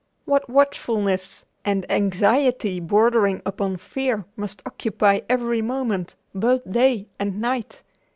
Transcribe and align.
What 0.25 0.49
watchfulness 0.49 1.45
and 1.63 1.85
anxiety 1.91 2.79
bordering 2.79 3.43
upon 3.45 3.77
fear 3.77 4.25
must 4.35 4.63
occupy 4.65 5.21
every 5.29 5.61
moment, 5.61 6.15
both 6.33 6.67
day 6.71 7.07
and 7.19 7.39
night! 7.39 7.83